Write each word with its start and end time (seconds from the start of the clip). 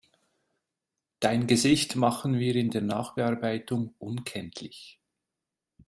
Dein 1.19 1.45
Gesicht 1.45 1.95
machen 1.95 2.39
wir 2.39 2.55
in 2.55 2.71
der 2.71 2.81
Nachbearbeitung 2.81 3.93
unkenntlich. 3.99 4.99